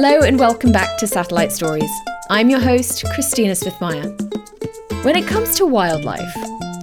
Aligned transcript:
Hello 0.00 0.20
and 0.20 0.38
welcome 0.38 0.70
back 0.70 0.96
to 0.98 1.08
Satellite 1.08 1.50
Stories. 1.50 1.90
I'm 2.30 2.48
your 2.48 2.60
host, 2.60 3.04
Kristina 3.06 3.56
Smith-Meyer. 3.56 4.08
When 5.02 5.16
it 5.16 5.26
comes 5.26 5.56
to 5.56 5.66
wildlife, 5.66 6.36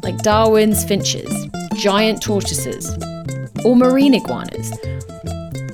like 0.04 0.18
Darwin's 0.18 0.84
finches, 0.84 1.48
giant 1.76 2.22
tortoises, 2.22 2.94
or 3.64 3.78
marine 3.78 4.16
iguanas, 4.16 4.70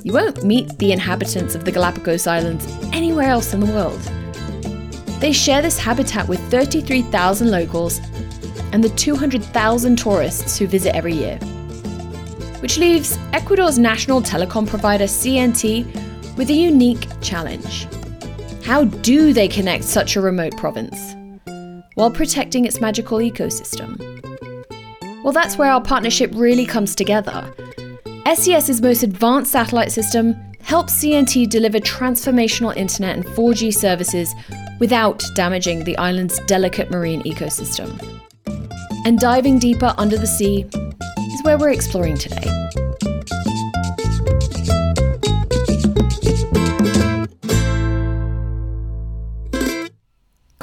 you 0.04 0.12
won't 0.12 0.44
meet 0.44 0.78
the 0.78 0.92
inhabitants 0.92 1.56
of 1.56 1.64
the 1.64 1.72
Galapagos 1.72 2.28
Islands 2.28 2.64
anywhere 2.92 3.30
else 3.30 3.52
in 3.52 3.58
the 3.58 3.66
world. 3.66 4.00
They 5.20 5.32
share 5.32 5.62
this 5.62 5.78
habitat 5.78 6.28
with 6.28 6.38
33,000 6.48 7.50
locals 7.50 7.98
and 8.70 8.84
the 8.84 8.90
200,000 8.90 9.96
tourists 9.96 10.56
who 10.58 10.68
visit 10.68 10.94
every 10.94 11.14
year. 11.14 11.38
Which 12.60 12.78
leaves 12.78 13.18
Ecuador's 13.32 13.80
national 13.80 14.22
telecom 14.22 14.68
provider 14.68 15.06
CNT 15.06 16.11
with 16.36 16.50
a 16.50 16.54
unique 16.54 17.06
challenge. 17.20 17.86
How 18.64 18.84
do 18.84 19.32
they 19.32 19.48
connect 19.48 19.84
such 19.84 20.16
a 20.16 20.20
remote 20.20 20.56
province 20.56 21.16
while 21.94 22.10
protecting 22.10 22.64
its 22.64 22.80
magical 22.80 23.18
ecosystem? 23.18 23.98
Well, 25.22 25.32
that's 25.32 25.58
where 25.58 25.70
our 25.70 25.80
partnership 25.80 26.30
really 26.34 26.66
comes 26.66 26.94
together. 26.94 27.52
SES's 28.34 28.80
most 28.80 29.02
advanced 29.02 29.52
satellite 29.52 29.92
system 29.92 30.36
helps 30.62 31.02
CNT 31.02 31.48
deliver 31.48 31.78
transformational 31.80 32.76
internet 32.76 33.16
and 33.16 33.24
4G 33.24 33.74
services 33.74 34.34
without 34.78 35.22
damaging 35.34 35.84
the 35.84 35.96
island's 35.98 36.38
delicate 36.46 36.90
marine 36.90 37.22
ecosystem. 37.22 37.90
And 39.04 39.18
diving 39.18 39.58
deeper 39.58 39.94
under 39.98 40.16
the 40.16 40.26
sea 40.26 40.64
is 40.72 41.42
where 41.42 41.58
we're 41.58 41.70
exploring 41.70 42.16
today. 42.16 42.48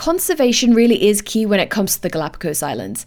Conservation 0.10 0.74
really 0.74 1.08
is 1.08 1.22
key 1.22 1.46
when 1.46 1.60
it 1.60 1.70
comes 1.70 1.94
to 1.94 2.02
the 2.02 2.10
Galapagos 2.10 2.64
Islands. 2.64 3.06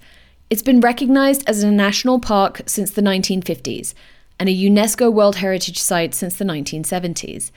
It's 0.50 0.62
been 0.62 0.78
recognised 0.78 1.42
as 1.48 1.64
a 1.64 1.68
national 1.68 2.20
park 2.20 2.62
since 2.66 2.92
the 2.92 3.02
1950s 3.02 3.92
and 4.38 4.48
a 4.48 4.54
UNESCO 4.54 5.12
World 5.12 5.34
Heritage 5.34 5.80
Site 5.80 6.14
since 6.14 6.36
the 6.36 6.44
1970s. 6.44 7.50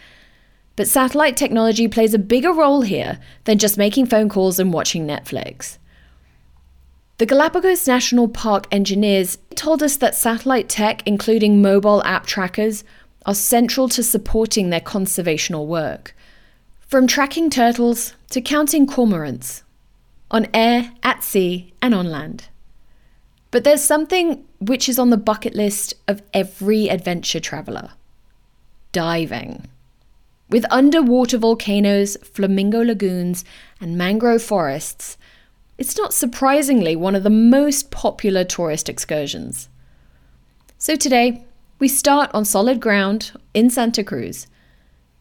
But 0.76 0.88
satellite 0.88 1.38
technology 1.38 1.88
plays 1.88 2.16
a 2.16 2.18
bigger 2.18 2.52
role 2.52 2.82
here 2.82 3.20
than 3.44 3.60
just 3.60 3.78
making 3.78 4.08
phone 4.08 4.30
calls 4.30 4.58
and 4.58 4.74
watching 4.74 5.06
Netflix. 5.06 5.78
The 7.20 7.28
Galapagos 7.28 7.86
National 7.86 8.28
Park 8.28 8.66
engineers 8.72 9.38
told 9.54 9.84
us 9.84 9.96
that 9.98 10.16
satellite 10.16 10.70
tech, 10.70 11.04
including 11.06 11.62
mobile 11.62 12.04
app 12.04 12.26
trackers, 12.26 12.84
are 13.28 13.36
central 13.36 13.90
to 13.90 14.02
supporting 14.02 14.72
their 14.72 14.82
conservational 14.82 15.68
work. 15.68 16.15
From 16.96 17.08
tracking 17.08 17.50
turtles 17.50 18.14
to 18.30 18.40
counting 18.40 18.88
cormorants, 18.88 19.64
on 20.32 20.48
air, 20.54 20.94
at 21.04 21.26
sea, 21.26 21.74
and 21.82 21.94
on 21.94 22.10
land. 22.10 22.48
But 23.52 23.66
there's 23.66 23.84
something 23.84 24.46
which 24.60 24.88
is 24.88 24.98
on 24.98 25.10
the 25.10 25.18
bucket 25.18 25.56
list 25.56 25.94
of 26.08 26.24
every 26.34 26.88
adventure 26.88 27.42
traveller 27.42 27.90
diving. 28.94 29.68
With 30.50 30.66
underwater 30.72 31.38
volcanoes, 31.38 32.16
flamingo 32.24 32.82
lagoons, 32.82 33.44
and 33.82 33.98
mangrove 33.98 34.42
forests, 34.42 35.18
it's 35.78 35.98
not 35.98 36.14
surprisingly 36.14 36.96
one 36.96 37.14
of 37.14 37.24
the 37.24 37.30
most 37.30 37.92
popular 37.92 38.46
tourist 38.46 38.88
excursions. 38.88 39.68
So 40.78 40.96
today, 40.96 41.44
we 41.78 41.90
start 41.90 42.32
on 42.34 42.46
solid 42.46 42.80
ground 42.80 43.34
in 43.54 43.70
Santa 43.70 44.02
Cruz, 44.02 44.48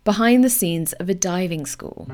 behind 0.04 0.44
the 0.44 0.50
scenes 0.50 0.92
of 0.94 1.08
a 1.08 1.14
diving 1.14 1.66
school. 1.66 2.06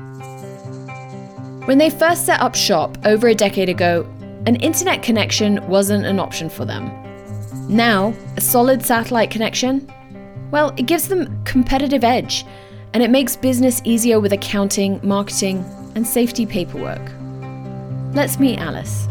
When 1.65 1.77
they 1.77 1.89
first 1.89 2.25
set 2.25 2.39
up 2.39 2.55
shop 2.55 2.97
over 3.05 3.27
a 3.27 3.35
decade 3.35 3.69
ago, 3.69 4.07
an 4.47 4.55
internet 4.57 5.03
connection 5.03 5.65
wasn't 5.67 6.05
an 6.05 6.19
option 6.19 6.49
for 6.49 6.65
them. 6.65 6.89
Now, 7.69 8.13
a 8.37 8.41
solid 8.41 8.83
satellite 8.83 9.29
connection? 9.29 9.91
Well, 10.49 10.73
it 10.77 10.87
gives 10.87 11.07
them 11.07 11.43
competitive 11.43 12.03
edge 12.03 12.45
and 12.93 13.03
it 13.03 13.09
makes 13.09 13.35
business 13.35 13.81
easier 13.83 14.19
with 14.19 14.33
accounting, 14.33 14.99
marketing, 15.03 15.63
and 15.95 16.05
safety 16.05 16.45
paperwork. 16.45 17.01
Let's 18.13 18.39
meet 18.39 18.59
Alice. 18.59 19.07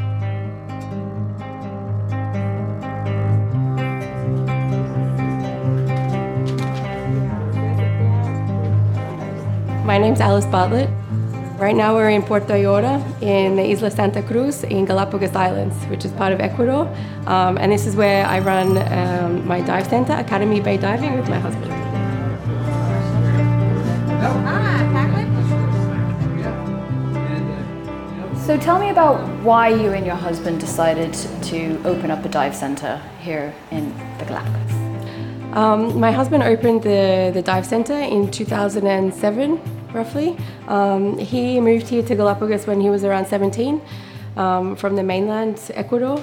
My 9.91 9.99
name's 9.99 10.21
Alice 10.21 10.47
Bartlett. 10.47 10.89
Right 11.59 11.75
now 11.75 11.97
we're 11.97 12.11
in 12.11 12.23
Puerto 12.23 12.53
Ayora 12.53 13.03
in 13.21 13.57
the 13.57 13.73
Isla 13.73 13.91
Santa 13.91 14.23
Cruz 14.23 14.63
in 14.63 14.85
Galapagos 14.85 15.35
Islands, 15.35 15.75
which 15.87 16.05
is 16.05 16.13
part 16.13 16.33
of 16.33 16.39
Ecuador. 16.39 16.87
Um, 17.27 17.59
and 17.59 17.73
this 17.73 17.89
is 17.89 17.97
where 17.97 18.25
I 18.25 18.39
run 18.39 18.79
um, 18.79 19.45
my 19.49 19.61
dive 19.61 19.89
center, 19.89 20.13
Academy 20.13 20.61
Bay 20.61 20.77
Diving, 20.77 21.19
with 21.19 21.29
my 21.29 21.41
husband. 21.41 21.73
So 28.47 28.57
tell 28.59 28.79
me 28.79 28.91
about 28.91 29.19
why 29.43 29.71
you 29.71 29.91
and 29.91 30.07
your 30.07 30.15
husband 30.15 30.61
decided 30.61 31.15
to 31.51 31.83
open 31.85 32.13
up 32.13 32.25
a 32.25 32.29
dive 32.29 32.55
center 32.55 33.03
here 33.19 33.53
in 33.73 33.89
the 34.19 34.25
Galapagos. 34.25 34.91
Um, 35.53 35.99
my 35.99 36.13
husband 36.13 36.45
opened 36.45 36.85
the, 36.85 37.33
the 37.35 37.43
dive 37.43 37.67
center 37.67 37.95
in 37.95 38.31
2007, 38.31 39.80
roughly. 39.93 40.37
Um, 40.69 41.19
he 41.19 41.61
moved 41.61 41.89
here 41.89 42.03
to 42.03 42.15
Galapagos 42.15 42.67
when 42.67 42.81
he 42.81 42.91
was 42.91 43.05
around 43.05 43.27
17 43.27 43.81
um, 44.37 44.77
from 44.77 44.97
the 44.97 45.03
mainland 45.03 45.71
Ecuador 45.75 46.23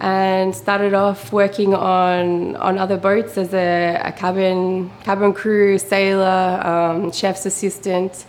and 0.00 0.54
started 0.54 0.94
off 0.94 1.32
working 1.32 1.74
on, 1.74 2.54
on 2.56 2.78
other 2.78 2.96
boats 2.96 3.36
as 3.36 3.52
a, 3.52 4.00
a 4.04 4.12
cabin, 4.12 4.90
cabin 5.02 5.32
crew, 5.32 5.78
sailor, 5.78 6.60
um, 6.64 7.10
chef's 7.10 7.46
assistant 7.46 8.26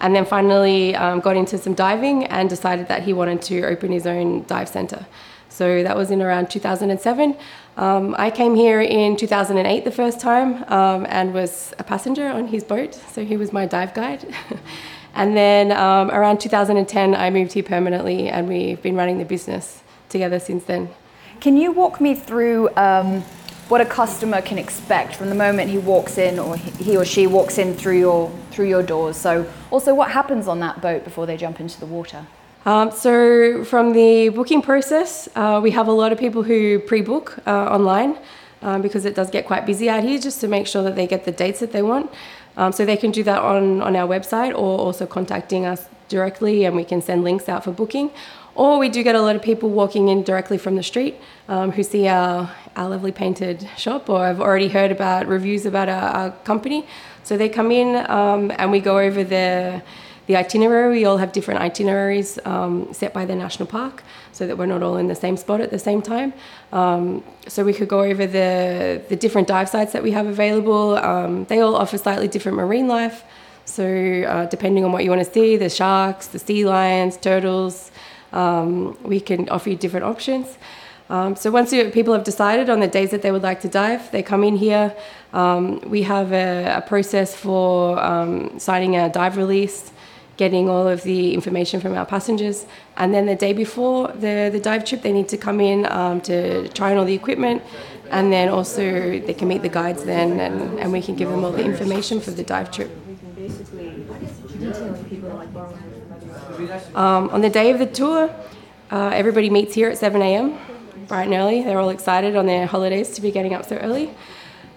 and 0.00 0.14
then 0.14 0.24
finally 0.24 0.94
um, 0.96 1.20
got 1.20 1.36
into 1.36 1.58
some 1.58 1.74
diving 1.74 2.24
and 2.26 2.48
decided 2.48 2.88
that 2.88 3.02
he 3.02 3.12
wanted 3.12 3.42
to 3.42 3.62
open 3.64 3.92
his 3.92 4.06
own 4.06 4.44
dive 4.46 4.68
center. 4.68 5.06
So 5.48 5.82
that 5.82 5.96
was 5.96 6.10
in 6.10 6.22
around 6.22 6.48
2007. 6.50 7.36
Um, 7.76 8.14
I 8.18 8.30
came 8.30 8.54
here 8.54 8.80
in 8.80 9.16
2008 9.16 9.84
the 9.84 9.90
first 9.90 10.20
time 10.20 10.64
um, 10.70 11.06
and 11.08 11.32
was 11.32 11.72
a 11.78 11.84
passenger 11.84 12.28
on 12.28 12.48
his 12.48 12.64
boat, 12.64 12.94
so 12.94 13.24
he 13.24 13.36
was 13.36 13.52
my 13.52 13.66
dive 13.66 13.94
guide. 13.94 14.26
and 15.14 15.36
then 15.36 15.72
um, 15.72 16.10
around 16.10 16.40
2010, 16.40 17.14
I 17.14 17.30
moved 17.30 17.52
here 17.52 17.62
permanently, 17.62 18.28
and 18.28 18.48
we've 18.48 18.82
been 18.82 18.96
running 18.96 19.18
the 19.18 19.24
business 19.24 19.82
together 20.08 20.38
since 20.38 20.64
then. 20.64 20.90
Can 21.40 21.56
you 21.56 21.72
walk 21.72 22.00
me 22.00 22.14
through 22.14 22.68
um, 22.76 23.24
what 23.70 23.80
a 23.80 23.86
customer 23.86 24.42
can 24.42 24.58
expect 24.58 25.14
from 25.14 25.28
the 25.28 25.34
moment 25.34 25.70
he 25.70 25.78
walks 25.78 26.18
in 26.18 26.40
or 26.40 26.56
he 26.56 26.96
or 26.96 27.04
she 27.04 27.28
walks 27.28 27.56
in 27.56 27.72
through 27.72 27.98
your 27.98 28.28
through 28.50 28.66
your 28.66 28.82
doors. 28.82 29.16
So 29.16 29.48
also 29.70 29.94
what 29.94 30.10
happens 30.10 30.48
on 30.48 30.58
that 30.58 30.82
boat 30.82 31.04
before 31.04 31.24
they 31.24 31.36
jump 31.36 31.60
into 31.60 31.78
the 31.78 31.86
water? 31.86 32.26
Um, 32.66 32.90
so 32.90 33.64
from 33.64 33.92
the 33.92 34.28
booking 34.28 34.60
process, 34.60 35.28
uh, 35.34 35.60
we 35.62 35.70
have 35.70 35.88
a 35.88 35.92
lot 35.92 36.12
of 36.12 36.18
people 36.18 36.42
who 36.42 36.78
pre-book 36.78 37.38
uh, 37.46 37.50
online 37.50 38.18
um, 38.60 38.82
because 38.82 39.06
it 39.06 39.14
does 39.14 39.30
get 39.30 39.46
quite 39.46 39.64
busy 39.64 39.88
out 39.88 40.04
here, 40.04 40.18
just 40.18 40.40
to 40.42 40.48
make 40.48 40.66
sure 40.66 40.82
that 40.82 40.94
they 40.94 41.06
get 41.06 41.24
the 41.24 41.32
dates 41.32 41.60
that 41.60 41.72
they 41.72 41.82
want. 41.82 42.10
Um, 42.56 42.72
so 42.72 42.84
they 42.84 42.96
can 42.96 43.10
do 43.12 43.22
that 43.22 43.40
on 43.40 43.80
on 43.80 43.96
our 43.96 44.06
website 44.06 44.50
or 44.50 44.78
also 44.78 45.06
contacting 45.06 45.64
us 45.64 45.86
directly, 46.08 46.64
and 46.66 46.76
we 46.76 46.84
can 46.84 47.00
send 47.00 47.24
links 47.24 47.48
out 47.48 47.64
for 47.64 47.72
booking. 47.72 48.10
Or 48.54 48.78
we 48.78 48.88
do 48.88 49.02
get 49.02 49.14
a 49.14 49.22
lot 49.22 49.36
of 49.36 49.42
people 49.42 49.70
walking 49.70 50.08
in 50.08 50.22
directly 50.22 50.58
from 50.58 50.76
the 50.76 50.82
street 50.82 51.14
um, 51.48 51.70
who 51.70 51.82
see 51.82 52.08
our, 52.08 52.50
our 52.76 52.88
lovely 52.90 53.12
painted 53.12 53.66
shop 53.78 54.10
or 54.10 54.26
have 54.26 54.40
already 54.40 54.68
heard 54.68 54.90
about 54.90 55.26
reviews 55.28 55.64
about 55.64 55.88
our, 55.88 56.10
our 56.10 56.30
company. 56.44 56.84
So 57.22 57.36
they 57.36 57.48
come 57.48 57.70
in 57.70 58.04
um, 58.10 58.52
and 58.58 58.70
we 58.70 58.80
go 58.80 58.98
over 58.98 59.22
the, 59.22 59.82
the 60.30 60.36
itinerary. 60.36 60.88
We 60.98 61.04
all 61.08 61.16
have 61.16 61.32
different 61.32 61.60
itineraries 61.60 62.38
um, 62.44 62.72
set 62.92 63.12
by 63.12 63.24
the 63.30 63.34
national 63.34 63.66
park 63.66 63.96
so 64.30 64.46
that 64.46 64.56
we're 64.58 64.72
not 64.74 64.80
all 64.86 64.96
in 64.96 65.08
the 65.08 65.20
same 65.24 65.36
spot 65.36 65.60
at 65.60 65.70
the 65.76 65.82
same 65.88 66.00
time. 66.00 66.32
Um, 66.72 67.24
so 67.48 67.64
we 67.64 67.74
could 67.78 67.88
go 67.88 68.02
over 68.10 68.24
the, 68.38 69.02
the 69.08 69.16
different 69.16 69.48
dive 69.48 69.68
sites 69.68 69.92
that 69.94 70.04
we 70.04 70.12
have 70.12 70.26
available. 70.36 70.86
Um, 70.98 71.32
they 71.50 71.58
all 71.64 71.74
offer 71.74 71.98
slightly 71.98 72.28
different 72.28 72.56
marine 72.56 72.86
life. 72.86 73.24
So 73.64 73.84
uh, 73.84 74.46
depending 74.46 74.84
on 74.84 74.92
what 74.92 75.02
you 75.04 75.10
want 75.10 75.24
to 75.26 75.32
see, 75.38 75.56
the 75.56 75.68
sharks, 75.68 76.28
the 76.28 76.38
sea 76.38 76.64
lions, 76.64 77.16
turtles, 77.16 77.90
um, 78.32 78.96
we 79.02 79.18
can 79.18 79.48
offer 79.48 79.68
you 79.70 79.76
different 79.76 80.06
options. 80.06 80.46
Um, 81.08 81.34
so 81.34 81.50
once 81.50 81.72
you, 81.72 81.90
people 81.90 82.14
have 82.14 82.22
decided 82.22 82.70
on 82.70 82.78
the 82.78 82.86
days 82.86 83.10
that 83.10 83.22
they 83.22 83.32
would 83.32 83.42
like 83.42 83.60
to 83.62 83.68
dive, 83.68 84.02
they 84.12 84.22
come 84.22 84.44
in 84.44 84.56
here. 84.56 84.94
Um, 85.32 85.80
we 85.94 86.02
have 86.02 86.32
a, 86.32 86.76
a 86.76 86.82
process 86.82 87.34
for 87.34 87.98
um, 87.98 88.60
signing 88.60 88.94
a 88.94 89.08
dive 89.08 89.36
release, 89.36 89.90
getting 90.40 90.70
all 90.70 90.88
of 90.88 91.02
the 91.02 91.34
information 91.38 91.76
from 91.84 91.92
our 91.98 92.06
passengers, 92.06 92.64
and 92.96 93.12
then 93.14 93.26
the 93.26 93.38
day 93.46 93.52
before 93.52 94.08
the, 94.24 94.48
the 94.56 94.62
dive 94.68 94.82
trip, 94.86 95.02
they 95.02 95.12
need 95.12 95.28
to 95.28 95.36
come 95.36 95.60
in 95.60 95.78
um, 95.92 96.18
to 96.22 96.66
try 96.78 96.92
on 96.92 96.96
all 96.96 97.04
the 97.04 97.18
equipment, 97.22 97.62
and 98.10 98.32
then 98.32 98.48
also 98.48 98.82
they 99.26 99.34
can 99.34 99.46
meet 99.52 99.60
the 99.60 99.74
guides 99.80 100.02
then, 100.12 100.40
and, 100.40 100.56
and 100.80 100.90
we 100.96 101.02
can 101.02 101.14
give 101.14 101.28
them 101.28 101.44
all 101.44 101.52
the 101.52 101.66
information 101.72 102.20
for 102.24 102.30
the 102.30 102.42
dive 102.42 102.70
trip. 102.70 102.90
Um, 106.94 107.22
on 107.36 107.40
the 107.42 107.52
day 107.60 107.70
of 107.70 107.78
the 107.78 107.90
tour, 108.00 108.20
uh, 108.90 109.20
everybody 109.22 109.50
meets 109.50 109.74
here 109.74 109.90
at 109.90 109.98
7 109.98 110.22
a.m. 110.22 110.56
bright 111.06 111.26
and 111.28 111.34
early. 111.34 111.62
They're 111.62 111.78
all 111.78 111.90
excited 111.90 112.34
on 112.34 112.46
their 112.46 112.66
holidays 112.66 113.10
to 113.16 113.20
be 113.20 113.30
getting 113.30 113.52
up 113.52 113.66
so 113.66 113.76
early. 113.76 114.06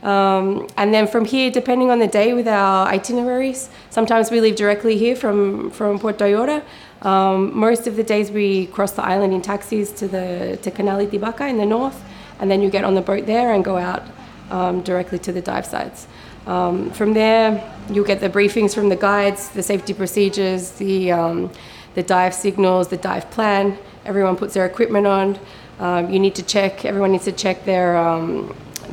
Um, 0.04 0.68
and 0.76 0.94
then 0.94 1.08
from 1.08 1.24
here, 1.24 1.50
depending 1.50 1.90
on 1.90 2.00
the 2.00 2.08
day 2.08 2.34
with 2.34 2.48
our 2.48 2.88
itineraries, 2.88 3.70
sometimes 3.90 4.30
we 4.32 4.42
leave 4.42 4.58
directly 4.58 4.98
here 4.98 5.16
from, 5.16 5.72
from 5.72 5.98
Puerto 5.98 6.26
Ayora. 6.26 6.62
Um, 7.04 7.58
most 7.58 7.88
of 7.88 7.96
the 7.96 8.04
days 8.04 8.30
we 8.30 8.68
cross 8.68 8.92
the 8.92 9.04
island 9.04 9.34
in 9.34 9.42
taxis 9.42 9.92
to 9.94 10.08
the 10.08 10.60
to 10.62 10.72
Canal 10.72 11.00
Itabaca 11.00 11.50
in 11.50 11.58
the 11.58 11.66
north, 11.66 12.02
and 12.40 12.52
then 12.52 12.62
you 12.62 12.70
get 12.70 12.84
on 12.84 12.96
the 12.96 13.02
boat 13.02 13.26
there 13.26 13.54
and 13.54 13.64
go 13.64 13.78
out 13.78 14.04
um, 14.52 14.82
directly 14.82 15.20
to 15.20 15.32
the 15.32 15.42
dive 15.42 15.66
sites. 15.66 16.08
Um, 16.46 16.92
from 16.92 17.14
there, 17.14 17.64
you'll 17.90 18.06
get 18.06 18.20
the 18.20 18.30
briefings 18.30 18.74
from 18.74 18.90
the 18.90 18.98
guides, 18.98 19.50
the 19.50 19.64
safety 19.64 19.94
procedures, 19.94 20.72
the, 20.72 21.12
um, 21.12 21.50
the 21.96 22.04
dive 22.04 22.34
signals, 22.34 22.90
the 22.90 22.98
dive 22.98 23.30
plan. 23.32 23.78
Everyone 24.06 24.36
puts 24.36 24.54
their 24.54 24.66
equipment 24.66 25.08
on. 25.08 25.40
Um, 25.80 26.10
you 26.10 26.20
need 26.20 26.36
to 26.36 26.44
check, 26.44 26.84
everyone 26.84 27.14
needs 27.14 27.26
to 27.26 27.32
check 27.32 27.64
their, 27.66 27.98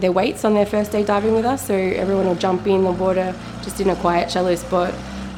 their 0.00 0.12
weights 0.12 0.44
on 0.44 0.54
their 0.54 0.66
first 0.66 0.92
day 0.92 1.04
diving 1.04 1.34
with 1.34 1.44
us. 1.44 1.66
So 1.66 1.74
everyone 1.74 2.26
will 2.26 2.34
jump 2.34 2.66
in 2.66 2.84
the 2.84 2.92
water 2.92 3.34
just 3.62 3.80
in 3.80 3.90
a 3.90 3.96
quiet, 3.96 4.30
shallow 4.30 4.54
spot 4.54 4.94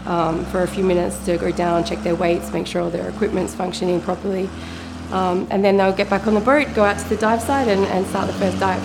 um, 0.06 0.44
for 0.46 0.62
a 0.62 0.68
few 0.68 0.84
minutes 0.84 1.24
to 1.26 1.36
go 1.38 1.50
down, 1.52 1.84
check 1.84 2.02
their 2.02 2.14
weights, 2.14 2.52
make 2.52 2.66
sure 2.66 2.82
all 2.82 2.90
their 2.90 3.08
equipment's 3.08 3.54
functioning 3.54 4.00
properly. 4.00 4.48
Um, 5.10 5.46
and 5.50 5.64
then 5.64 5.76
they'll 5.76 5.92
get 5.92 6.08
back 6.08 6.26
on 6.26 6.34
the 6.34 6.40
boat, 6.40 6.68
go 6.74 6.84
out 6.84 6.98
to 6.98 7.08
the 7.08 7.16
dive 7.16 7.42
site, 7.42 7.68
and, 7.68 7.84
and 7.86 8.06
start 8.06 8.26
the 8.26 8.32
first 8.34 8.58
dive. 8.58 8.82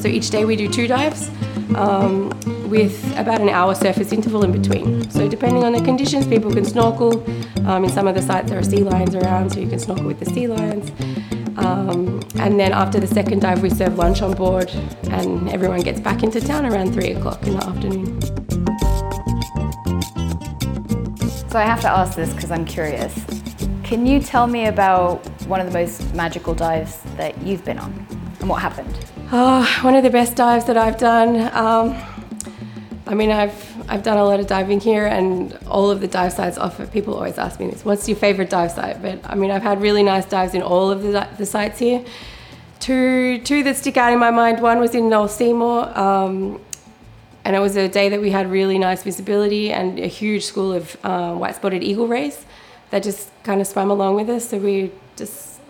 So 0.00 0.08
each 0.08 0.30
day 0.30 0.44
we 0.44 0.56
do 0.56 0.68
two 0.68 0.86
dives 0.86 1.30
um, 1.74 2.30
with 2.68 3.18
about 3.18 3.40
an 3.40 3.48
hour 3.48 3.74
surface 3.74 4.12
interval 4.12 4.44
in 4.44 4.52
between. 4.52 5.10
So 5.10 5.28
depending 5.28 5.64
on 5.64 5.72
the 5.72 5.82
conditions, 5.82 6.26
people 6.26 6.52
can 6.52 6.64
snorkel. 6.64 7.22
Um, 7.66 7.84
in 7.84 7.90
some 7.90 8.06
of 8.06 8.14
the 8.14 8.22
sites 8.22 8.50
there 8.50 8.58
are 8.58 8.62
sea 8.62 8.82
lions 8.82 9.14
around, 9.14 9.50
so 9.50 9.60
you 9.60 9.68
can 9.68 9.78
snorkel 9.78 10.06
with 10.06 10.20
the 10.20 10.26
sea 10.26 10.46
lions. 10.48 10.90
Um, 11.56 12.20
and 12.36 12.58
then 12.58 12.72
after 12.72 12.98
the 12.98 13.06
second 13.06 13.40
dive, 13.40 13.62
we 13.62 13.70
serve 13.70 13.96
lunch 13.96 14.22
on 14.22 14.34
board, 14.34 14.70
and 15.10 15.48
everyone 15.50 15.80
gets 15.80 16.00
back 16.00 16.22
into 16.22 16.40
town 16.40 16.66
around 16.66 16.92
three 16.92 17.12
o'clock 17.12 17.42
in 17.46 17.56
the 17.56 17.64
afternoon. 17.64 18.20
So 21.48 21.58
I 21.58 21.62
have 21.62 21.80
to 21.82 21.88
ask 21.88 22.16
this 22.16 22.32
because 22.34 22.50
I'm 22.50 22.64
curious. 22.64 23.14
Can 23.84 24.06
you 24.06 24.18
tell 24.20 24.46
me 24.46 24.66
about 24.66 25.24
one 25.46 25.60
of 25.60 25.66
the 25.66 25.72
most 25.72 26.12
magical 26.14 26.54
dives 26.54 27.00
that 27.16 27.40
you've 27.42 27.64
been 27.64 27.78
on 27.78 27.92
and 28.40 28.48
what 28.48 28.60
happened? 28.60 28.98
Oh, 29.30 29.64
one 29.82 29.94
of 29.94 30.02
the 30.02 30.10
best 30.10 30.36
dives 30.36 30.64
that 30.64 30.76
I've 30.76 30.98
done. 30.98 31.48
Um, 31.54 31.96
I 33.06 33.14
mean, 33.14 33.30
I've 33.30 33.90
I've 33.90 34.02
done 34.02 34.16
a 34.16 34.24
lot 34.24 34.40
of 34.40 34.46
diving 34.46 34.80
here, 34.80 35.06
and 35.06 35.58
all 35.68 35.90
of 35.90 36.00
the 36.00 36.08
dive 36.08 36.32
sites 36.32 36.56
offer. 36.56 36.86
People 36.86 37.14
always 37.14 37.36
ask 37.36 37.60
me 37.60 37.68
this: 37.70 37.84
"What's 37.84 38.08
your 38.08 38.16
favorite 38.16 38.48
dive 38.48 38.70
site?" 38.70 39.02
But 39.02 39.20
I 39.24 39.34
mean, 39.34 39.50
I've 39.50 39.62
had 39.62 39.82
really 39.82 40.02
nice 40.02 40.24
dives 40.24 40.54
in 40.54 40.62
all 40.62 40.90
of 40.90 41.02
the, 41.02 41.28
the 41.36 41.44
sites 41.44 41.78
here. 41.78 42.02
Two 42.80 43.38
two 43.38 43.62
that 43.64 43.76
stick 43.76 43.96
out 43.98 44.12
in 44.12 44.18
my 44.18 44.30
mind. 44.30 44.60
One 44.60 44.78
was 44.80 44.94
in 44.94 45.10
North 45.10 45.32
Seymour, 45.32 45.98
um, 45.98 46.60
and 47.44 47.54
it 47.54 47.58
was 47.58 47.76
a 47.76 47.88
day 47.88 48.08
that 48.08 48.20
we 48.22 48.30
had 48.30 48.50
really 48.50 48.78
nice 48.78 49.02
visibility 49.02 49.70
and 49.70 49.98
a 49.98 50.06
huge 50.06 50.44
school 50.46 50.72
of 50.72 50.96
uh, 51.04 51.34
white-spotted 51.34 51.82
eagle 51.82 52.08
rays 52.08 52.46
that 52.90 53.02
just 53.02 53.30
kind 53.42 53.60
of 53.60 53.66
swam 53.66 53.90
along 53.90 54.14
with 54.16 54.30
us. 54.30 54.48
So 54.48 54.58
we 54.58 54.92
just 55.16 55.60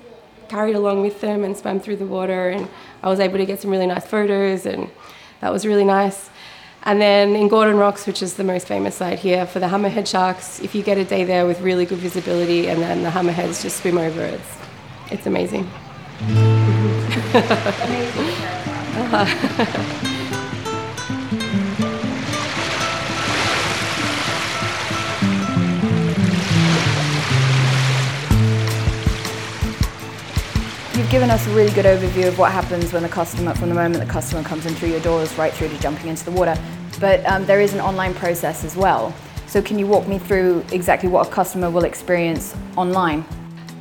carried 0.48 0.76
along 0.76 1.02
with 1.02 1.20
them 1.20 1.42
and 1.42 1.56
swam 1.56 1.80
through 1.80 1.96
the 1.96 2.06
water, 2.06 2.50
and 2.50 2.68
I 3.02 3.08
was 3.08 3.18
able 3.18 3.38
to 3.38 3.46
get 3.46 3.60
some 3.60 3.72
really 3.72 3.86
nice 3.86 4.06
photos, 4.06 4.66
and 4.66 4.88
that 5.40 5.52
was 5.52 5.66
really 5.66 5.84
nice. 5.84 6.30
And 6.86 7.00
then 7.00 7.34
in 7.34 7.48
Gordon 7.48 7.76
Rocks, 7.76 8.06
which 8.06 8.22
is 8.22 8.34
the 8.34 8.44
most 8.44 8.68
famous 8.68 8.96
site 8.96 9.18
here 9.18 9.46
for 9.46 9.58
the 9.58 9.66
hammerhead 9.66 10.06
sharks, 10.06 10.60
if 10.60 10.74
you 10.74 10.82
get 10.82 10.98
a 10.98 11.04
day 11.04 11.24
there 11.24 11.46
with 11.46 11.60
really 11.62 11.86
good 11.86 11.98
visibility 11.98 12.68
and 12.68 12.82
then 12.82 13.02
the 13.02 13.10
hammerheads 13.10 13.62
just 13.62 13.80
swim 13.80 13.96
over, 13.96 14.20
it's, 14.20 14.58
it's 15.10 15.26
amazing. 15.26 15.70
Uh-huh. 18.96 20.10
You've 31.04 31.10
given 31.10 31.30
us 31.30 31.46
a 31.46 31.50
really 31.50 31.70
good 31.72 31.84
overview 31.84 32.28
of 32.28 32.38
what 32.38 32.50
happens 32.50 32.90
when 32.94 33.02
the 33.02 33.10
customer, 33.10 33.54
from 33.54 33.68
the 33.68 33.74
moment 33.74 34.02
the 34.02 34.10
customer 34.10 34.42
comes 34.42 34.64
in 34.64 34.74
through 34.74 34.88
your 34.88 35.00
doors 35.00 35.36
right 35.36 35.52
through 35.52 35.68
to 35.68 35.78
jumping 35.78 36.08
into 36.08 36.24
the 36.24 36.30
water. 36.30 36.56
But 36.98 37.22
um, 37.26 37.44
there 37.44 37.60
is 37.60 37.74
an 37.74 37.80
online 37.80 38.14
process 38.14 38.64
as 38.64 38.74
well. 38.74 39.14
So 39.46 39.60
can 39.60 39.78
you 39.78 39.86
walk 39.86 40.08
me 40.08 40.18
through 40.18 40.64
exactly 40.72 41.10
what 41.10 41.28
a 41.28 41.30
customer 41.30 41.70
will 41.70 41.84
experience 41.84 42.56
online? 42.78 43.22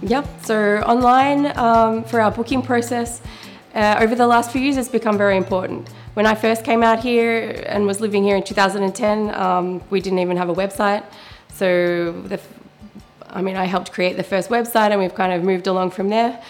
Yep. 0.02 0.28
So 0.44 0.80
online 0.80 1.58
um, 1.58 2.04
for 2.04 2.20
our 2.20 2.30
booking 2.30 2.62
process, 2.62 3.22
uh, 3.74 4.00
over 4.02 4.16
the 4.16 4.28
last 4.28 4.52
few 4.52 4.60
years, 4.60 4.76
it's 4.76 4.90
become 4.90 5.18
very 5.18 5.38
important. 5.38 5.88
When 6.16 6.26
I 6.26 6.36
first 6.36 6.66
came 6.66 6.84
out 6.84 7.00
here 7.00 7.64
and 7.68 7.86
was 7.86 8.02
living 8.02 8.26
here 8.26 8.36
in 8.36 8.44
2010, 8.44 9.34
um, 9.34 9.82
we 9.90 10.02
didn't 10.02 10.20
even 10.20 10.36
have 10.36 10.50
a 10.50 10.54
website. 10.54 11.06
So 11.54 12.12
the, 12.12 12.42
I 13.30 13.42
mean, 13.42 13.56
I 13.56 13.64
helped 13.64 13.94
create 13.94 14.18
the 14.18 14.24
first 14.24 14.50
website, 14.50 14.92
and 14.92 15.00
we've 15.00 15.16
kind 15.16 15.32
of 15.32 15.42
moved 15.42 15.68
along 15.68 15.92
from 15.92 16.10
there. 16.10 16.44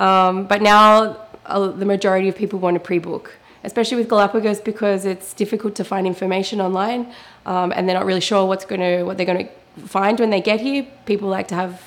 Um, 0.00 0.46
but 0.46 0.62
now 0.62 1.28
uh, 1.44 1.68
the 1.68 1.84
majority 1.84 2.28
of 2.28 2.34
people 2.34 2.58
want 2.58 2.74
to 2.74 2.80
pre-book, 2.80 3.34
especially 3.64 3.98
with 3.98 4.08
Galapagos 4.08 4.60
because 4.60 5.04
it's 5.04 5.34
difficult 5.34 5.74
to 5.76 5.84
find 5.84 6.06
information 6.06 6.60
online, 6.60 7.12
um, 7.44 7.70
and 7.72 7.86
they're 7.86 7.96
not 7.96 8.06
really 8.06 8.20
sure 8.20 8.46
what's 8.46 8.64
going 8.64 8.80
to 8.80 9.04
what 9.04 9.18
they're 9.18 9.26
going 9.26 9.46
to 9.46 9.86
find 9.86 10.18
when 10.18 10.30
they 10.30 10.40
get 10.40 10.60
here. 10.60 10.86
People 11.04 11.28
like 11.28 11.48
to 11.48 11.54
have 11.54 11.82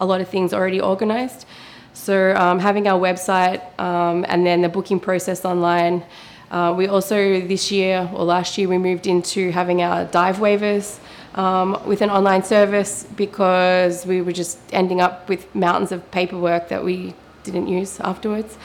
a 0.00 0.06
lot 0.06 0.20
of 0.20 0.28
things 0.28 0.54
already 0.54 0.80
organized. 0.80 1.44
So 1.92 2.36
um, 2.36 2.60
having 2.60 2.86
our 2.86 3.00
website 3.00 3.60
um, 3.80 4.24
and 4.28 4.46
then 4.46 4.62
the 4.62 4.68
booking 4.68 5.00
process 5.00 5.44
online. 5.44 6.04
Uh, 6.48 6.72
we 6.76 6.86
also 6.86 7.40
this 7.40 7.72
year 7.72 8.08
or 8.14 8.24
last 8.24 8.56
year 8.56 8.68
we 8.68 8.78
moved 8.78 9.08
into 9.08 9.50
having 9.50 9.82
our 9.82 10.04
dive 10.04 10.36
waivers 10.36 11.00
um, 11.34 11.76
with 11.84 12.02
an 12.02 12.10
online 12.10 12.44
service 12.44 13.04
because 13.16 14.06
we 14.06 14.22
were 14.22 14.30
just 14.30 14.60
ending 14.72 15.00
up 15.00 15.28
with 15.28 15.52
mountains 15.56 15.90
of 15.90 16.08
paperwork 16.12 16.68
that 16.68 16.84
we 16.84 17.14
didn't 17.52 17.68
use 17.68 18.00
afterwards. 18.00 18.56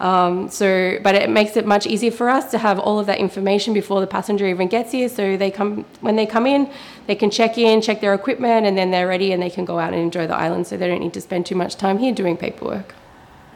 Um, 0.00 0.48
so, 0.48 0.98
but 1.02 1.14
it 1.14 1.28
makes 1.28 1.58
it 1.58 1.66
much 1.66 1.86
easier 1.86 2.10
for 2.10 2.30
us 2.30 2.50
to 2.52 2.58
have 2.58 2.78
all 2.78 2.98
of 2.98 3.06
that 3.06 3.18
information 3.18 3.74
before 3.74 4.00
the 4.00 4.06
passenger 4.06 4.46
even 4.46 4.66
gets 4.66 4.92
here. 4.92 5.10
So 5.10 5.36
they 5.36 5.50
come 5.50 5.84
when 6.00 6.16
they 6.16 6.24
come 6.24 6.46
in, 6.46 6.70
they 7.06 7.14
can 7.14 7.30
check 7.30 7.58
in, 7.58 7.82
check 7.82 8.00
their 8.00 8.14
equipment, 8.14 8.66
and 8.66 8.78
then 8.78 8.90
they're 8.90 9.06
ready 9.06 9.32
and 9.32 9.42
they 9.42 9.50
can 9.50 9.66
go 9.66 9.78
out 9.78 9.92
and 9.92 10.00
enjoy 10.00 10.26
the 10.26 10.34
island. 10.34 10.66
So 10.66 10.78
they 10.78 10.88
don't 10.88 11.00
need 11.00 11.12
to 11.14 11.20
spend 11.20 11.44
too 11.44 11.54
much 11.54 11.76
time 11.76 11.98
here 11.98 12.14
doing 12.14 12.38
paperwork. 12.38 12.94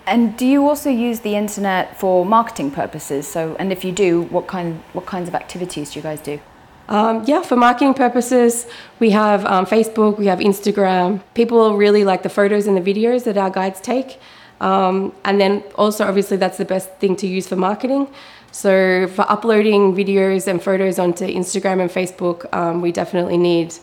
And 0.06 0.36
do 0.36 0.46
you 0.46 0.68
also 0.68 0.90
use 0.90 1.20
the 1.20 1.34
internet 1.34 1.98
for 1.98 2.26
marketing 2.26 2.72
purposes? 2.72 3.26
So, 3.26 3.56
and 3.58 3.72
if 3.72 3.82
you 3.82 3.92
do, 3.92 4.22
what 4.22 4.46
kind 4.46 4.82
what 4.92 5.06
kinds 5.06 5.28
of 5.28 5.34
activities 5.34 5.92
do 5.92 6.00
you 6.00 6.02
guys 6.02 6.20
do? 6.20 6.40
Um, 6.88 7.24
yeah, 7.26 7.40
for 7.40 7.56
marketing 7.56 7.94
purposes, 7.94 8.66
we 9.00 9.10
have 9.10 9.46
um, 9.46 9.64
Facebook, 9.64 10.18
we 10.18 10.26
have 10.26 10.40
Instagram. 10.40 11.22
People 11.32 11.78
really 11.78 12.04
like 12.04 12.22
the 12.22 12.28
photos 12.28 12.66
and 12.66 12.76
the 12.76 12.82
videos 12.82 13.24
that 13.24 13.38
our 13.38 13.48
guides 13.48 13.80
take. 13.80 14.20
Um, 14.64 15.12
and 15.26 15.38
then 15.38 15.62
also, 15.75 16.06
obviously, 16.06 16.38
that's 16.38 16.56
the 16.56 16.64
best 16.64 16.88
thing 16.94 17.16
to 17.16 17.26
use 17.26 17.47
for 17.47 17.56
marketing. 17.56 18.09
So, 18.50 19.09
for 19.09 19.26
uploading 19.28 19.94
videos 19.94 20.47
and 20.47 20.62
photos 20.62 20.99
onto 20.99 21.26
Instagram 21.26 21.83
and 21.83 21.90
Facebook, 21.90 22.38
um, 22.54 22.80
we 22.80 22.90
definitely 22.90 23.37
need 23.37 23.75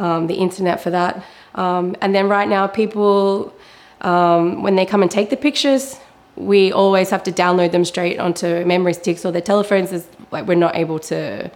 um, 0.00 0.26
the 0.26 0.34
internet 0.34 0.80
for 0.80 0.90
that. 0.90 1.24
Um, 1.54 1.94
and 2.00 2.12
then, 2.14 2.28
right 2.28 2.48
now, 2.48 2.66
people, 2.66 3.54
um, 4.00 4.62
when 4.64 4.74
they 4.74 4.84
come 4.84 5.02
and 5.02 5.10
take 5.10 5.30
the 5.30 5.36
pictures, 5.36 6.00
we 6.34 6.72
always 6.72 7.10
have 7.10 7.22
to 7.22 7.32
download 7.32 7.70
them 7.70 7.84
straight 7.84 8.18
onto 8.18 8.64
memory 8.64 8.94
sticks 8.94 9.24
or 9.24 9.30
their 9.30 9.40
telephones. 9.40 10.06
Like 10.32 10.46
we're 10.48 10.56
not 10.56 10.74
able 10.74 10.98
to 11.10 11.48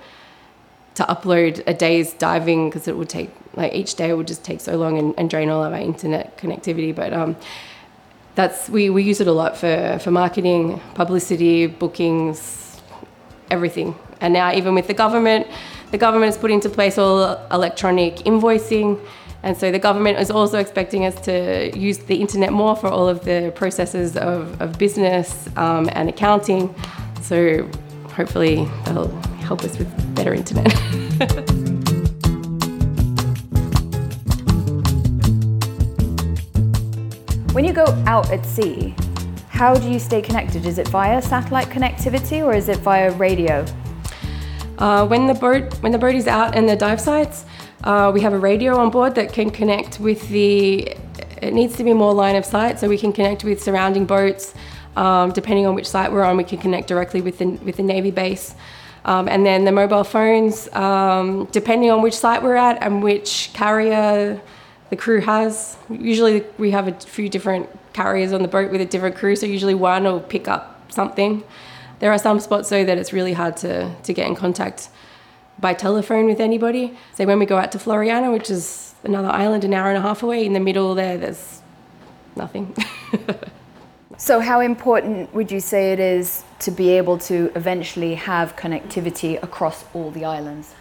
to 0.95 1.03
upload 1.05 1.63
a 1.67 1.75
day's 1.75 2.13
diving 2.15 2.69
because 2.69 2.89
it 2.89 2.97
would 2.97 3.09
take 3.09 3.31
like 3.55 3.73
each 3.73 3.97
day 3.97 4.13
would 4.13 4.27
just 4.29 4.45
take 4.45 4.61
so 4.61 4.77
long 4.77 4.99
and, 4.99 5.15
and 5.19 5.29
drain 5.31 5.49
all 5.49 5.65
of 5.65 5.73
our 5.73 5.81
internet 5.81 6.37
connectivity. 6.39 6.95
But 6.95 7.13
um, 7.13 7.37
that's 8.39 8.69
we, 8.69 8.89
we 8.89 9.03
use 9.03 9.21
it 9.21 9.27
a 9.27 9.33
lot 9.33 9.57
for, 9.57 9.99
for 10.01 10.13
marketing, 10.13 10.81
publicity, 10.95 11.67
bookings, 11.67 12.81
everything. 13.51 13.97
And 14.21 14.33
now 14.33 14.53
even 14.53 14.77
with 14.77 14.87
the 14.87 14.95
government, 14.95 15.49
the 15.91 15.99
government 15.99 16.29
has 16.33 16.39
put 16.39 16.53
into 16.53 16.69
place 16.69 16.99
all 16.99 17.37
electronic 17.51 18.15
invoicing. 18.19 19.05
And 19.43 19.57
so 19.57 19.73
the 19.73 19.81
government 19.81 20.21
is 20.21 20.31
also 20.31 20.61
expecting 20.61 21.05
us 21.05 21.21
to 21.23 21.77
use 21.77 21.99
the 21.99 22.21
internet 22.21 22.53
more 22.53 22.77
for 22.77 22.87
all 22.87 23.09
of 23.09 23.25
the 23.25 23.53
processes 23.57 24.17
of, 24.17 24.61
of 24.63 24.79
business 24.79 25.49
um, 25.57 25.89
and 25.93 26.09
accounting. 26.09 26.73
So 27.23 27.69
hopefully 28.13 28.69
they'll 28.85 29.11
help 29.49 29.65
us 29.65 29.77
with 29.79 30.15
better 30.15 30.33
internet. 30.33 30.73
When 37.59 37.65
you 37.65 37.73
go 37.73 37.87
out 38.07 38.31
at 38.31 38.47
sea, 38.47 38.95
how 39.49 39.75
do 39.75 39.91
you 39.91 39.99
stay 39.99 40.23
connected? 40.23 40.65
Is 40.65 40.79
it 40.79 40.87
via 40.87 41.21
satellite 41.21 41.67
connectivity 41.67 42.41
or 42.41 42.55
is 42.55 42.69
it 42.69 42.77
via 42.77 43.11
radio? 43.11 43.67
Uh, 44.79 45.05
when 45.05 45.27
the 45.27 45.35
boat 45.35 45.75
when 45.83 45.91
the 45.91 45.99
boat 45.99 46.15
is 46.15 46.29
out 46.29 46.55
in 46.55 46.67
the 46.67 46.77
dive 46.77 47.01
sites, 47.01 47.47
uh, 47.83 48.13
we 48.15 48.21
have 48.21 48.33
a 48.33 48.39
radio 48.39 48.77
on 48.77 48.93
board 48.93 49.17
that 49.17 49.33
can 49.33 49.51
connect 49.51 49.99
with 49.99 50.29
the. 50.29 50.95
It 51.43 51.53
needs 51.53 51.75
to 51.79 51.83
be 51.83 51.93
more 51.93 52.15
line 52.15 52.37
of 52.37 52.45
sight, 52.45 52.79
so 52.79 52.89
we 52.89 52.97
can 52.97 53.13
connect 53.13 53.43
with 53.43 53.61
surrounding 53.61 54.07
boats. 54.07 54.55
Um, 54.97 55.33
depending 55.33 55.67
on 55.67 55.75
which 55.75 55.89
site 55.89 56.13
we're 56.13 56.23
on, 56.23 56.37
we 56.37 56.45
can 56.45 56.59
connect 56.59 56.87
directly 56.87 57.23
with 57.23 57.39
the, 57.39 57.47
with 57.67 57.77
the 57.77 57.83
Navy 57.83 58.13
base. 58.13 58.55
Um, 59.05 59.29
and 59.29 59.45
then 59.45 59.65
the 59.65 59.73
mobile 59.73 60.05
phones, 60.05 60.73
um, 60.75 61.47
depending 61.51 61.91
on 61.91 62.03
which 62.03 62.15
site 62.15 62.41
we're 62.41 62.55
at 62.55 62.81
and 62.81 63.03
which 63.03 63.51
carrier 63.53 64.41
the 64.91 64.97
crew 64.97 65.21
has. 65.21 65.77
Usually 65.91 66.45
we 66.57 66.71
have 66.71 66.89
a 66.89 66.93
few 66.93 67.29
different 67.29 67.69
carriers 67.93 68.33
on 68.33 68.43
the 68.43 68.49
boat 68.49 68.71
with 68.71 68.81
a 68.81 68.87
different 68.87 69.17
crew, 69.17 69.37
so 69.37 69.47
usually 69.47 69.75
one 69.75 70.05
will 70.05 70.21
pick 70.21 70.49
up 70.49 70.81
something. 70.91 71.43
There 72.01 72.13
are 72.13 72.19
some 72.19 72.41
spots 72.41 72.69
though 72.69 72.85
that 72.85 72.99
it's 72.99 73.13
really 73.13 73.33
hard 73.33 73.57
to, 73.59 73.95
to 74.03 74.13
get 74.13 74.27
in 74.27 74.35
contact 74.35 74.89
by 75.59 75.75
telephone 75.75 76.27
with 76.27 76.41
anybody. 76.41 76.97
So 77.15 77.27
when 77.27 77.39
we 77.39 77.47
go 77.47 77.59
out 77.59 77.73
to 77.73 77.79
Floreana, 77.79 78.33
which 78.33 78.51
is 78.51 78.95
another 79.05 79.29
island 79.29 79.65
an 79.65 79.75
hour 79.75 79.89
and 79.89 79.99
a 79.99 80.01
half 80.01 80.23
away, 80.23 80.47
in 80.47 80.53
the 80.53 80.61
middle 80.61 80.95
there, 80.95 81.19
there's 81.19 81.63
nothing. 82.37 82.75
so 84.17 84.41
how 84.41 84.61
important 84.61 85.35
would 85.35 85.51
you 85.51 85.61
say 85.61 85.93
it 85.93 86.01
is 86.01 86.45
to 86.61 86.71
be 86.71 86.91
able 86.91 87.19
to 87.19 87.51
eventually 87.57 88.15
have 88.15 88.55
connectivity 88.57 89.43
across 89.43 89.85
all 89.95 90.11
the 90.13 90.25
islands? 90.25 90.75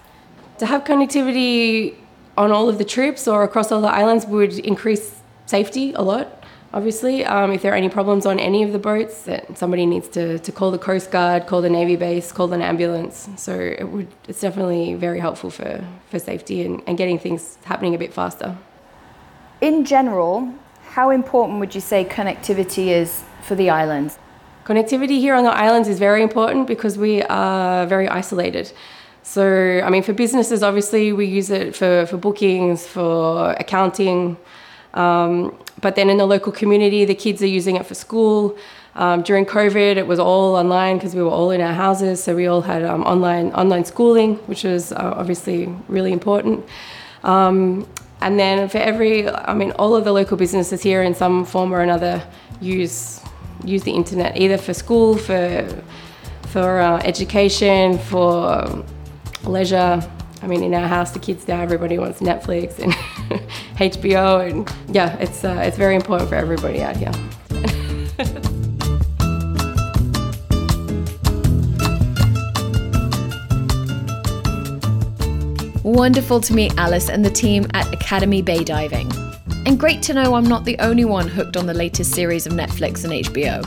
To 0.59 0.65
have 0.65 0.83
connectivity 0.83 1.95
on 2.37 2.51
all 2.51 2.69
of 2.69 2.77
the 2.77 2.85
trips 2.85 3.27
or 3.27 3.43
across 3.43 3.71
all 3.71 3.81
the 3.81 3.87
islands 3.87 4.25
would 4.25 4.59
increase 4.59 5.15
safety 5.45 5.93
a 5.93 6.01
lot. 6.01 6.43
Obviously, 6.73 7.25
um, 7.25 7.51
if 7.51 7.61
there 7.61 7.71
are 7.71 7.75
any 7.75 7.89
problems 7.89 8.25
on 8.25 8.39
any 8.39 8.61
of 8.61 8.73
the 8.73 8.79
boats, 8.79 9.23
that 9.23 9.57
somebody 9.57 9.85
needs 9.85 10.07
to, 10.09 10.37
to 10.39 10.51
call 10.51 10.69
the 10.69 10.77
Coast 10.77 11.11
Guard, 11.11 11.47
call 11.47 11.61
the 11.61 11.69
Navy 11.69 11.95
base, 11.95 12.31
call 12.31 12.51
an 12.53 12.61
ambulance. 12.61 13.29
So 13.37 13.53
it 13.57 13.85
would, 13.85 14.07
it's 14.27 14.41
definitely 14.41 14.93
very 14.93 15.19
helpful 15.19 15.49
for, 15.49 15.83
for 16.09 16.19
safety 16.19 16.65
and, 16.65 16.83
and 16.85 16.97
getting 16.97 17.19
things 17.19 17.57
happening 17.63 17.95
a 17.95 17.97
bit 17.97 18.13
faster. 18.13 18.57
In 19.61 19.85
general, 19.85 20.53
how 20.89 21.09
important 21.09 21.59
would 21.59 21.73
you 21.73 21.81
say 21.81 22.03
connectivity 22.03 22.87
is 22.87 23.23
for 23.43 23.55
the 23.55 23.69
islands? 23.69 24.19
Connectivity 24.65 25.19
here 25.19 25.35
on 25.35 25.45
the 25.45 25.51
islands 25.51 25.87
is 25.87 25.97
very 25.97 26.21
important 26.21 26.67
because 26.67 26.97
we 26.97 27.23
are 27.23 27.85
very 27.87 28.09
isolated. 28.09 28.71
So, 29.27 29.81
I 29.83 29.89
mean, 29.89 30.03
for 30.03 30.13
businesses, 30.13 30.63
obviously, 30.63 31.11
we 31.11 31.25
use 31.25 31.49
it 31.49 31.75
for, 31.75 32.05
for 32.05 32.15
bookings, 32.15 32.87
for 32.87 33.51
accounting. 33.59 34.37
Um, 34.93 35.53
but 35.81 35.95
then 35.95 36.09
in 36.09 36.15
the 36.15 36.25
local 36.25 36.53
community, 36.53 37.03
the 37.03 37.13
kids 37.13 37.41
are 37.41 37.53
using 37.59 37.75
it 37.75 37.85
for 37.85 37.93
school. 37.93 38.57
Um, 38.95 39.23
during 39.23 39.45
COVID, 39.45 39.97
it 39.97 40.07
was 40.07 40.17
all 40.17 40.55
online 40.55 40.95
because 40.95 41.13
we 41.13 41.21
were 41.21 41.29
all 41.29 41.51
in 41.51 41.59
our 41.59 41.73
houses, 41.73 42.23
so 42.23 42.37
we 42.37 42.47
all 42.47 42.61
had 42.61 42.85
um, 42.85 43.03
online 43.03 43.51
online 43.51 43.83
schooling, 43.83 44.35
which 44.47 44.63
was 44.63 44.93
uh, 44.93 45.13
obviously 45.17 45.67
really 45.89 46.13
important. 46.13 46.65
Um, 47.23 47.85
and 48.21 48.39
then 48.39 48.69
for 48.69 48.77
every, 48.77 49.27
I 49.29 49.53
mean, 49.53 49.71
all 49.71 49.93
of 49.93 50.05
the 50.05 50.13
local 50.13 50.37
businesses 50.37 50.81
here 50.81 51.03
in 51.03 51.13
some 51.13 51.43
form 51.43 51.73
or 51.73 51.81
another 51.81 52.23
use 52.61 53.19
use 53.65 53.83
the 53.83 53.91
internet 53.91 54.37
either 54.37 54.57
for 54.57 54.73
school, 54.73 55.17
for 55.17 55.67
for 56.43 56.79
uh, 56.79 57.01
education, 57.03 57.99
for 57.99 58.85
leisure. 59.43 60.01
I 60.41 60.47
mean, 60.47 60.63
in 60.63 60.73
our 60.73 60.87
house, 60.87 61.11
the 61.11 61.19
kids 61.19 61.47
now 61.47 61.61
everybody 61.61 61.97
wants 61.97 62.19
Netflix 62.19 62.79
and 62.79 62.93
HBO, 63.77 64.49
and 64.49 64.95
yeah, 64.95 65.17
it's 65.17 65.43
uh, 65.43 65.61
it's 65.63 65.77
very 65.77 65.95
important 65.95 66.29
for 66.29 66.35
everybody 66.35 66.83
out 66.83 66.95
here. 66.95 67.11
Wonderful 75.83 76.41
to 76.41 76.53
meet 76.53 76.77
Alice 76.77 77.09
and 77.09 77.23
the 77.23 77.29
team 77.29 77.65
at 77.73 77.91
Academy 77.93 78.41
Bay 78.41 78.63
Diving. 78.63 79.09
And 79.65 79.79
great 79.79 80.01
to 80.03 80.13
know 80.13 80.35
I'm 80.35 80.45
not 80.45 80.65
the 80.65 80.77
only 80.79 81.05
one 81.05 81.27
hooked 81.27 81.57
on 81.57 81.65
the 81.65 81.73
latest 81.73 82.13
series 82.13 82.45
of 82.45 82.53
Netflix 82.53 83.03
and 83.03 83.13
HBO. 83.13 83.63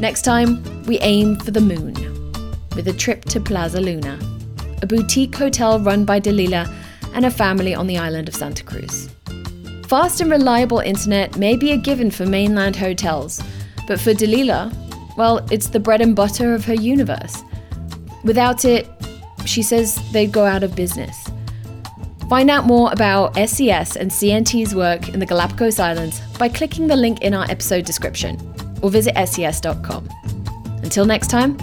Next 0.00 0.22
time, 0.22 0.62
we 0.84 0.98
aim 1.00 1.36
for 1.36 1.50
the 1.50 1.60
moon 1.60 2.13
with 2.74 2.88
a 2.88 2.92
trip 2.92 3.24
to 3.26 3.40
Plaza 3.40 3.80
Luna, 3.80 4.18
a 4.82 4.86
boutique 4.86 5.34
hotel 5.34 5.80
run 5.80 6.04
by 6.04 6.20
Dalila 6.20 6.72
and 7.14 7.24
a 7.24 7.30
family 7.30 7.74
on 7.74 7.86
the 7.86 7.98
island 7.98 8.28
of 8.28 8.34
Santa 8.34 8.64
Cruz. 8.64 9.08
Fast 9.86 10.20
and 10.20 10.30
reliable 10.30 10.80
internet 10.80 11.36
may 11.36 11.56
be 11.56 11.72
a 11.72 11.76
given 11.76 12.10
for 12.10 12.26
mainland 12.26 12.76
hotels, 12.76 13.42
but 13.86 14.00
for 14.00 14.12
Dalila, 14.12 14.74
well, 15.16 15.46
it's 15.50 15.68
the 15.68 15.80
bread 15.80 16.00
and 16.00 16.16
butter 16.16 16.54
of 16.54 16.64
her 16.64 16.74
universe. 16.74 17.42
Without 18.24 18.64
it, 18.64 18.88
she 19.44 19.62
says 19.62 20.00
they'd 20.12 20.32
go 20.32 20.44
out 20.44 20.62
of 20.62 20.74
business. 20.74 21.28
Find 22.28 22.50
out 22.50 22.64
more 22.64 22.90
about 22.90 23.34
SES 23.36 23.96
and 23.96 24.10
CNT's 24.10 24.74
work 24.74 25.10
in 25.10 25.20
the 25.20 25.26
Galapagos 25.26 25.78
Islands 25.78 26.20
by 26.38 26.48
clicking 26.48 26.86
the 26.86 26.96
link 26.96 27.20
in 27.20 27.34
our 27.34 27.44
episode 27.50 27.84
description 27.84 28.38
or 28.82 28.90
visit 28.90 29.14
ses.com. 29.16 30.08
Until 30.82 31.04
next 31.04 31.28
time, 31.28 31.56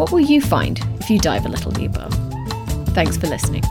what 0.00 0.12
will 0.12 0.20
you 0.20 0.40
find 0.40 0.80
if 0.98 1.10
you 1.10 1.18
dive 1.18 1.44
a 1.44 1.48
little 1.50 1.70
deeper? 1.70 2.08
Thanks 2.94 3.18
for 3.18 3.26
listening. 3.26 3.62